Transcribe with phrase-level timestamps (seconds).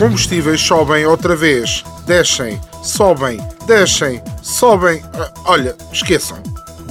[0.00, 5.02] Combustíveis sobem outra vez, descem, sobem, descem, sobem.
[5.12, 6.38] Ah, Olha, esqueçam.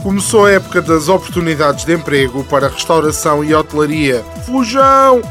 [0.04, 4.24] Começou a época das oportunidades de emprego para restauração e hotelaria.
[4.46, 5.24] Fujão!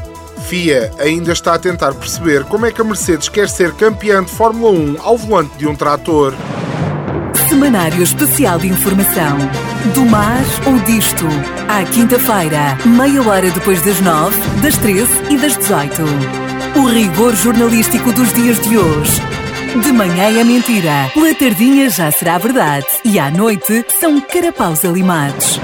[0.49, 4.29] FIA ainda está a tentar perceber como é que a Mercedes quer ser campeã de
[4.29, 6.33] Fórmula 1 ao volante de um trator.
[7.47, 9.37] Semanário Especial de Informação.
[9.93, 11.25] Do mar ou disto.
[11.69, 16.48] À quinta-feira, meia hora depois das nove, das treze e das dezoito.
[16.75, 19.21] O rigor jornalístico dos dias de hoje.
[19.81, 25.59] De manhã é mentira, pela tardinha já será verdade e à noite são carapaus alimados.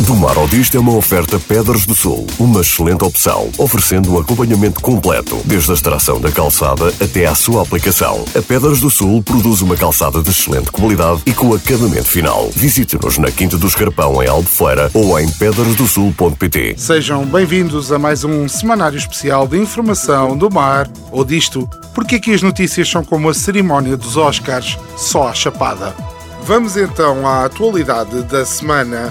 [0.00, 4.20] Do Mar ao Disto é uma oferta Pedras do Sul, uma excelente opção, oferecendo um
[4.20, 8.22] acompanhamento completo, desde a extração da calçada até à sua aplicação.
[8.36, 12.50] A Pedras do Sul produz uma calçada de excelente qualidade e com acabamento final.
[12.54, 16.74] Visite-nos na Quinta do Escarpão, em Albufeira, ou em pedrasdosul.pt.
[16.76, 22.34] Sejam bem-vindos a mais um semanário especial de informação do mar ou disto, porque aqui
[22.34, 25.96] as notícias são como a cerimónia dos Oscars, só à chapada.
[26.42, 29.10] Vamos então à atualidade da semana.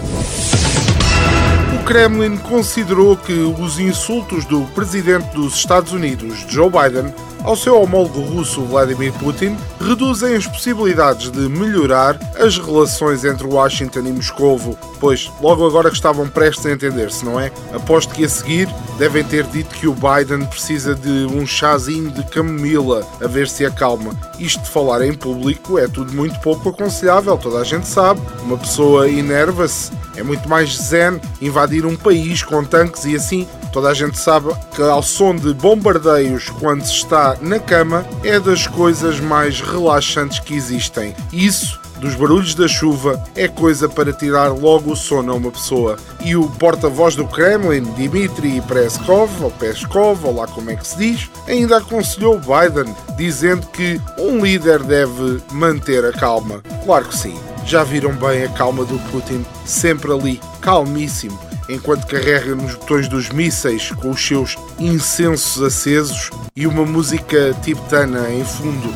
[1.86, 7.80] O Kremlin considerou que os insultos do presidente dos Estados Unidos, Joe Biden, ao seu
[7.80, 14.76] homólogo russo Vladimir Putin reduzem as possibilidades de melhorar as relações entre Washington e Moscovo,
[15.00, 17.52] pois logo agora que estavam prestes a entender-se, não é?
[17.72, 22.24] Aposto que a seguir devem ter dito que o Biden precisa de um chazinho de
[22.24, 24.20] camomila a ver se acalma.
[24.40, 28.22] Isto de falar em público é tudo muito pouco aconselhável, toda a gente sabe.
[28.42, 33.48] Uma pessoa enerva-se, é muito mais zen invadir um país com tanques e assim.
[33.72, 38.40] Toda a gente sabe que ao som de bombardeios quando se está na cama é
[38.40, 41.14] das coisas mais relaxantes que existem.
[41.34, 45.98] Isso dos barulhos da chuva é coisa para tirar logo o sono a uma pessoa.
[46.24, 50.98] E o porta-voz do Kremlin, Dmitry Peskov, ou Peskov, ou lá como é que se
[50.98, 56.62] diz, ainda aconselhou Biden, dizendo que um líder deve manter a calma.
[56.84, 57.40] Claro que sim.
[57.66, 61.38] Já viram bem a calma do Putin, sempre ali, calmíssimo,
[61.68, 68.30] enquanto carrega nos botões dos mísseis com os seus incensos acesos e uma música tibetana
[68.32, 68.94] em fundo.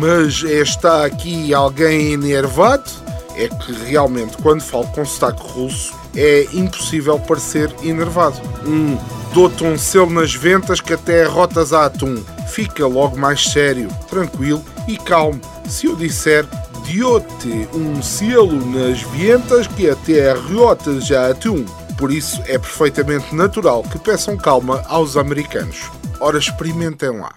[0.00, 2.90] Mas está aqui alguém enervado?
[3.36, 8.40] É que realmente, quando falo com sotaque russo, é impossível parecer enervado.
[8.66, 8.98] Um
[9.32, 12.20] dou-te selo nas ventas que até rotas a atum.
[12.48, 15.40] Fica logo mais sério, tranquilo e calmo.
[15.68, 16.44] Se eu disser
[16.88, 21.66] diote um selo nas ventas que até rotas já atum.
[21.98, 25.90] Por isso é perfeitamente natural que peçam calma aos americanos.
[26.18, 27.34] Ora, experimentem lá.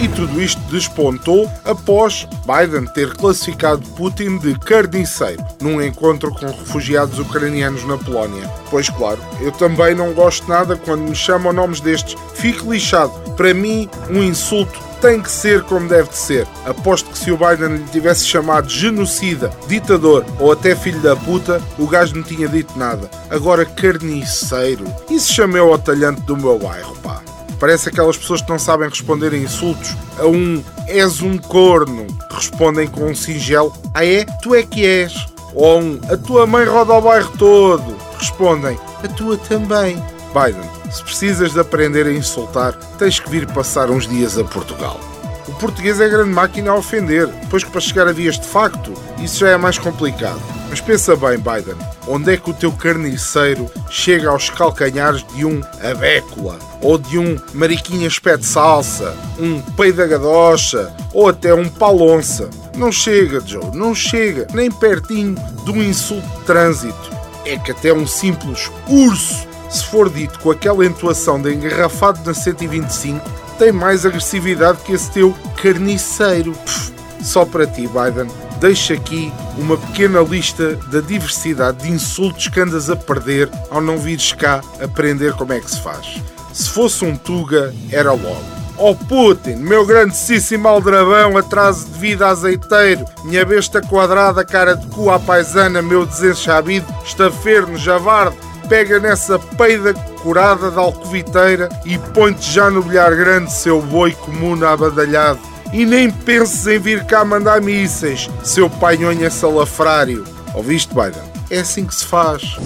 [0.00, 7.18] E tudo isto despontou após Biden ter classificado Putin de carniceiro num encontro com refugiados
[7.18, 8.46] ucranianos na Polónia.
[8.70, 12.14] Pois claro, eu também não gosto nada quando me chamam nomes destes.
[12.34, 13.10] Fico lixado.
[13.36, 16.46] Para mim, um insulto tem que ser como deve de ser.
[16.64, 21.62] Aposto que se o Biden lhe tivesse chamado genocida, ditador ou até filho da puta,
[21.78, 23.10] o gajo não tinha dito nada.
[23.30, 24.84] Agora, carniceiro.
[25.10, 27.22] Isso chamei ao talhante do meu bairro, pá.
[27.58, 29.96] Parece aquelas pessoas que não sabem responder a insultos.
[30.18, 32.06] A um és um corno.
[32.30, 33.72] Respondem com um singelo.
[33.94, 34.24] Ah é?
[34.42, 35.26] Tu é que és.
[35.54, 37.96] Ou a um a tua mãe roda o bairro todo.
[38.16, 40.00] Respondem a tua também.
[40.28, 45.00] Biden, se precisas de aprender a insultar, tens que vir passar uns dias a Portugal.
[45.48, 48.92] O português é grande máquina a ofender, depois que para chegar a vias de facto,
[49.18, 50.40] isso já é mais complicado.
[50.68, 51.76] Mas pensa bem, Biden,
[52.06, 57.40] onde é que o teu carniceiro chega aos calcanhares de um abécula, ou de um
[57.54, 62.50] mariquinha espé de salsa, um pei da gadocha, ou até um palonça?
[62.76, 67.10] Não chega, Joe, não chega, nem pertinho de um insulto de trânsito.
[67.46, 72.34] É que até um simples urso, se for dito com aquela entoação de engarrafado na
[72.34, 73.20] 125,
[73.58, 76.52] tem mais agressividade que esse teu carniceiro.
[76.52, 76.92] Pff,
[77.22, 78.30] só para ti, Biden,
[78.60, 83.98] deixo aqui uma pequena lista da diversidade de insultos que andas a perder ao não
[83.98, 86.22] vires cá aprender como é que se faz.
[86.52, 88.58] Se fosse um Tuga, era logo.
[88.80, 95.10] Oh Putin, meu grandíssimo aldrabão, atraso de vida azeiteiro, minha besta quadrada, cara de cu
[95.10, 98.36] à paisana, meu desenchabido, estaferno, javarde,
[98.68, 104.62] pega nessa peida curada da alcoviteira e põe-te já no bilhar grande, seu boi comum
[104.64, 105.40] abadalhado.
[105.72, 110.24] E nem penses em vir cá mandar mísseis, seu painhonha salafrário.
[110.54, 111.22] Ouviste, Biden?
[111.50, 112.56] É assim que se faz.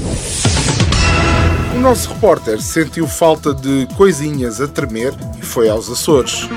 [1.75, 6.49] O nosso repórter sentiu falta de coisinhas a tremer e foi aos Açores.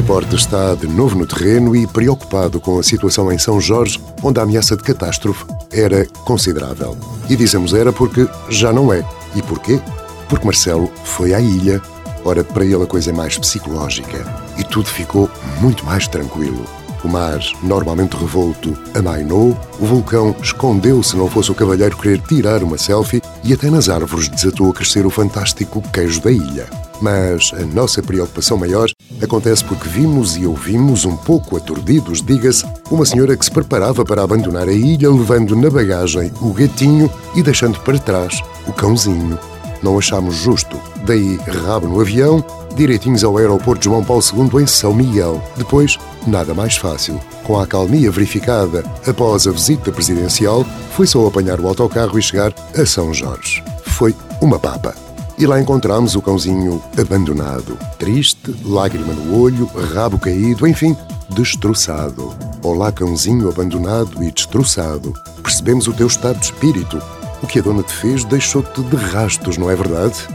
[0.00, 4.40] Repórter está de novo no terreno e preocupado com a situação em São Jorge, onde
[4.40, 6.96] a ameaça de catástrofe era considerável.
[7.28, 9.04] E dizemos era porque já não é.
[9.36, 9.78] E porquê?
[10.26, 11.82] Porque Marcelo foi à ilha.
[12.24, 14.24] Ora, para ele a coisa é mais psicológica.
[14.56, 15.28] E tudo ficou
[15.60, 16.64] muito mais tranquilo.
[17.04, 22.62] O mar, normalmente revolto, amainou, o vulcão escondeu se não fosse o cavalheiro querer tirar
[22.62, 26.68] uma selfie e até nas árvores desatou a crescer o fantástico queijo da ilha.
[27.02, 28.88] Mas a nossa preocupação maior
[29.22, 34.22] acontece porque vimos e ouvimos, um pouco aturdidos, diga-se, uma senhora que se preparava para
[34.22, 39.38] abandonar a ilha, levando na bagagem o gatinho e deixando para trás o cãozinho.
[39.82, 40.78] Não achámos justo.
[41.06, 42.44] Daí, rabo no avião,
[42.74, 45.42] direitinhos ao aeroporto João Paulo II em São Miguel.
[45.56, 47.20] Depois, nada mais fácil.
[47.44, 52.52] Com a acalmia verificada após a visita presidencial, foi só apanhar o autocarro e chegar
[52.76, 53.62] a São Jorge.
[53.84, 54.94] Foi uma papa.
[55.40, 59.64] E lá encontramos o cãozinho abandonado, triste, lágrima no olho,
[59.94, 60.94] rabo caído, enfim,
[61.30, 62.34] destroçado.
[62.62, 65.14] Olá, cãozinho abandonado e destroçado.
[65.42, 67.00] Percebemos o teu estado de espírito.
[67.42, 70.28] O que a dona te fez deixou-te de rastos, não é verdade?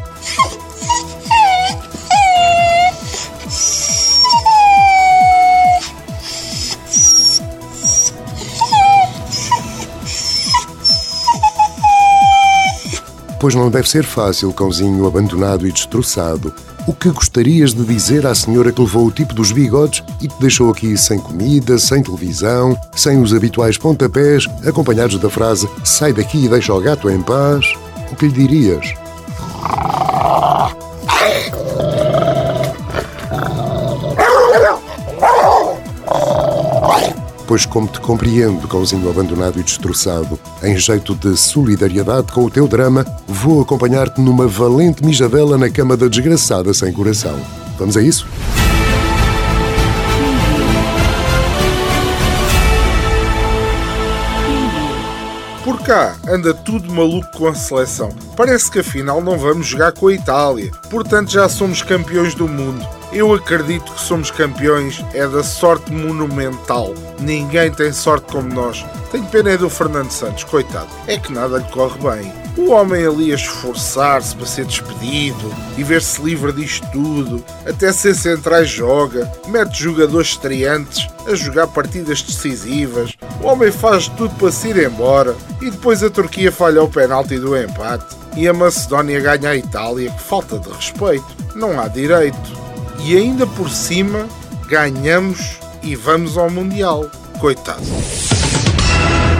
[13.45, 16.51] Pois não deve ser fácil, cãozinho abandonado e destroçado.
[16.87, 20.33] O que gostarias de dizer à senhora que levou o tipo dos bigodes e te
[20.39, 26.45] deixou aqui sem comida, sem televisão, sem os habituais pontapés, acompanhados da frase sai daqui
[26.45, 27.71] e deixa o gato em paz?
[28.11, 29.04] O que lhe dirias?
[37.55, 42.67] Pois como te compreendo, cãozinho abandonado e destroçado, em jeito de solidariedade com o teu
[42.67, 47.39] drama, vou acompanhar-te numa valente mijadela na cama da desgraçada sem coração.
[47.79, 48.27] Vamos a isso?
[55.63, 58.09] Por cá anda tudo maluco com a seleção.
[58.35, 60.71] Parece que afinal não vamos jogar com a Itália.
[60.89, 62.85] Portanto, já somos campeões do mundo.
[63.15, 66.93] Eu acredito que somos campeões é da sorte monumental.
[67.17, 68.85] Ninguém tem sorte como nós.
[69.09, 70.89] Tenho pena é do Fernando Santos, coitado.
[71.07, 72.33] É que nada lhe corre bem.
[72.57, 77.41] O homem ali a esforçar-se para ser despedido e ver-se livre disto tudo.
[77.65, 83.13] Até ser centrais joga, mete jogadores estreantes a jogar partidas decisivas.
[83.41, 87.39] O homem faz tudo para se ir embora e depois a Turquia falha o penalti
[87.39, 90.11] do empate e a Macedónia ganha a Itália.
[90.11, 91.25] Que falta de respeito.
[91.55, 92.64] Não há direito
[93.03, 94.27] e ainda por cima
[94.67, 97.09] ganhamos e vamos ao Mundial.
[97.39, 97.83] Coitado.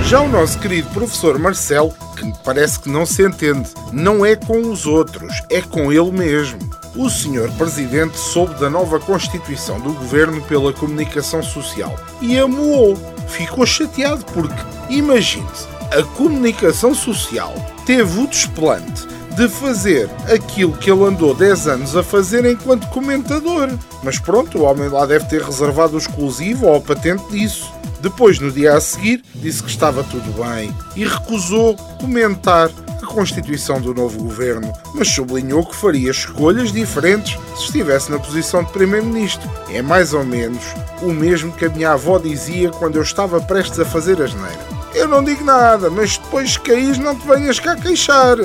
[0.06, 4.62] Já o nosso querido professor Marcelo, que parece que não se entende, não é com
[4.72, 6.60] os outros, é com ele mesmo.
[6.96, 12.96] O senhor presidente soube da nova constituição do governo pela comunicação social e amoou.
[13.28, 17.54] Ficou chateado porque, imagine-se, a comunicação social
[17.86, 23.70] teve o desplante de fazer aquilo que ele andou 10 anos a fazer enquanto comentador.
[24.02, 27.72] Mas pronto, o homem lá deve ter reservado o exclusivo ou a patente disso.
[28.00, 32.70] Depois, no dia a seguir, disse que estava tudo bem e recusou comentar
[33.02, 38.64] a constituição do novo governo, mas sublinhou que faria escolhas diferentes se estivesse na posição
[38.64, 39.50] de primeiro-ministro.
[39.70, 40.64] É mais ou menos
[41.02, 44.76] o mesmo que a minha avó dizia quando eu estava prestes a fazer a geneira.
[44.94, 48.38] Eu não digo nada, mas depois que caís não te venhas cá queixar.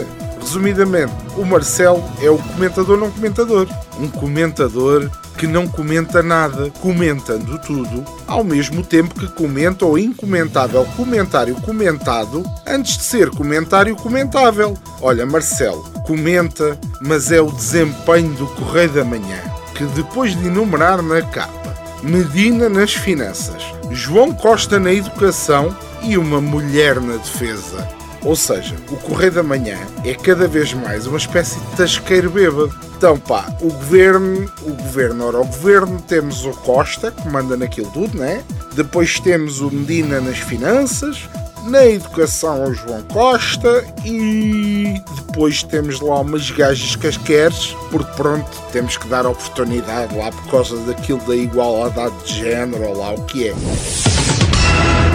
[0.51, 3.69] Resumidamente, o Marcelo é o comentador não comentador.
[4.01, 10.85] Um comentador que não comenta nada, comentando tudo, ao mesmo tempo que comenta o incomentável
[10.97, 14.77] comentário comentado antes de ser comentário comentável.
[15.01, 19.39] Olha, Marcelo, comenta, mas é o desempenho do Correio da Manhã,
[19.77, 21.61] que depois de enumerar na capa
[22.03, 28.97] Medina nas finanças, João Costa na educação e uma mulher na defesa Ou seja, o
[28.97, 32.75] Correio da Manhã é cada vez mais uma espécie de tasqueiro bêbado.
[32.97, 37.91] Então, pá, o governo, o governo, ora, o governo temos o Costa, que manda naquilo
[37.93, 38.43] tudo, né?
[38.75, 41.27] Depois temos o Medina nas finanças,
[41.65, 48.97] na educação o João Costa e depois temos lá umas gajas casqueres, porque pronto, temos
[48.97, 53.49] que dar oportunidade lá por causa daquilo da igualdade de género ou lá o que
[53.49, 53.55] é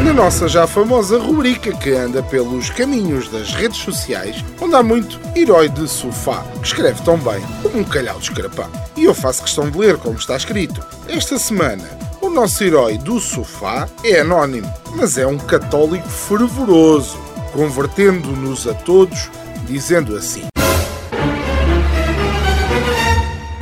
[0.06, 5.20] na nossa já famosa rubrica que anda pelos caminhos das redes sociais, onde há muito
[5.36, 8.70] herói de sofá, que escreve tão bem como um calhau de escarapão.
[8.96, 10.80] E eu faço questão de ler como está escrito.
[11.10, 11.84] Esta semana,
[12.22, 17.18] o nosso herói do sofá é anónimo, mas é um católico fervoroso,
[17.52, 19.32] convertendo-nos a todos,
[19.66, 20.46] dizendo assim: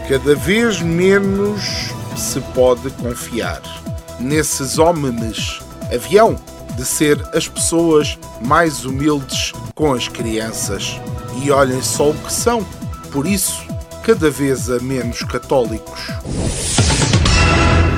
[0.10, 3.62] Cada vez menos se pode confiar
[4.20, 5.63] nesses homens
[5.94, 6.36] avião
[6.76, 11.00] de ser as pessoas mais humildes com as crianças.
[11.44, 12.66] E olhem só o que são,
[13.12, 13.66] por isso,
[14.04, 16.08] cada vez a menos católicos.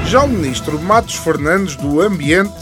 [0.05, 2.53] Já o ministro Matos Fernandes do Ambiente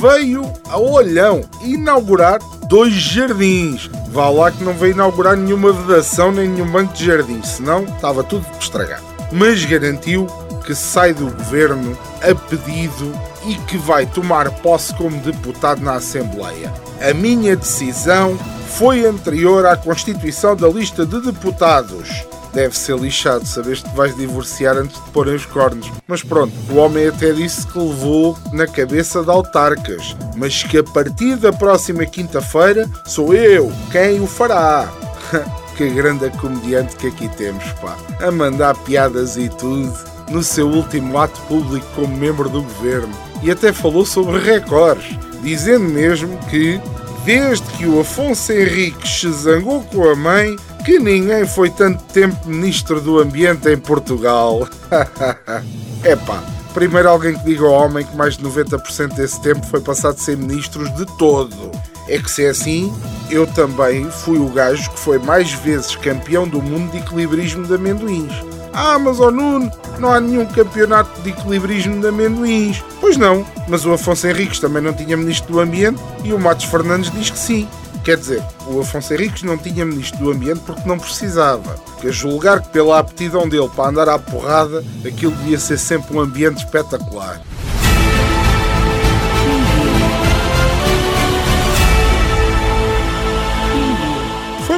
[0.00, 2.38] veio a Olhão inaugurar
[2.68, 3.90] dois jardins.
[4.08, 8.22] Vá lá que não veio inaugurar nenhuma vedação nem nenhum banco de jardins, senão estava
[8.22, 9.02] tudo estragado.
[9.32, 10.26] Mas garantiu
[10.64, 13.12] que sai do governo a pedido
[13.46, 16.72] e que vai tomar posse como deputado na Assembleia.
[17.00, 22.24] A minha decisão foi anterior à constituição da lista de deputados.
[22.52, 25.90] Deve ser lixado saber que vais divorciar antes de porem os cornos.
[26.06, 30.84] Mas pronto, o homem até disse que levou na cabeça de autarcas, mas que a
[30.84, 34.88] partir da próxima quinta-feira sou eu quem o fará.
[35.76, 37.96] que grande comediante que aqui temos, pá.
[38.20, 39.92] A mandar piadas e tudo
[40.30, 45.84] no seu último ato público como membro do governo e até falou sobre recordes, dizendo
[45.84, 46.80] mesmo que,
[47.24, 52.48] desde que o Afonso Henriques se zangou com a mãe, que ninguém foi tanto tempo
[52.48, 54.66] ministro do Ambiente em Portugal.
[56.02, 60.18] Epá, primeiro alguém que diga ao homem que mais de 90% desse tempo foi passado
[60.18, 61.70] sem ministros de todo.
[62.08, 62.92] É que se é assim,
[63.30, 67.74] eu também fui o gajo que foi mais vezes campeão do mundo de equilibrismo de
[67.74, 68.32] amendoins.
[68.74, 72.82] Ah, mas ó Nuno, não há nenhum campeonato de equilibrismo de amendoins.
[73.00, 76.64] Pois não, mas o Afonso Henriques também não tinha ministro do Ambiente e o Matos
[76.64, 77.68] Fernandes diz que sim.
[78.04, 81.74] Quer dizer, o Afonso Henriques não tinha ministro do Ambiente porque não precisava.
[81.86, 86.14] Porque a julgar que pela aptidão dele para andar à porrada, aquilo devia ser sempre
[86.14, 87.40] um ambiente espetacular.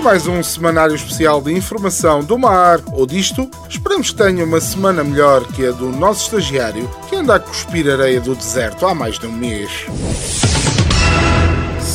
[0.07, 3.51] Mais um semanário especial de informação do mar ou disto.
[3.69, 7.91] Esperamos que tenha uma semana melhor que a do nosso estagiário que anda a cuspir
[7.91, 9.85] areia do deserto há mais de um mês.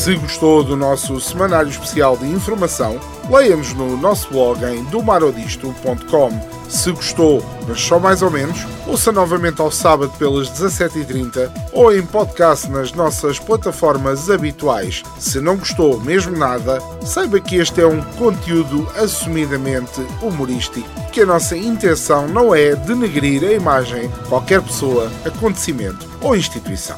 [0.02, 6.32] Se gostou do nosso semanário especial de informação, leia-nos no nosso blog em domarodisto.com
[6.68, 12.04] se gostou, mas só mais ou menos, ouça novamente ao sábado pelas 17h30 ou em
[12.04, 15.04] podcast nas nossas plataformas habituais.
[15.20, 21.28] Se não gostou mesmo nada, saiba que este é um conteúdo assumidamente humorístico, que a
[21.28, 26.98] nossa intenção não é denegrir a imagem de qualquer pessoa, acontecimento ou instituição.